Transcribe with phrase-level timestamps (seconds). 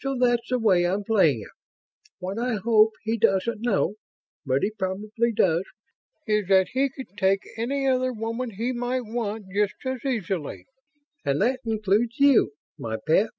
[0.00, 1.48] So that's the way I'm playing it.
[2.18, 3.94] What I hope he doesn't know...
[4.44, 5.64] but he probably does...
[6.26, 10.66] is that he could take any other woman he might want, just as easily.
[11.24, 13.30] And that includes you, my pet."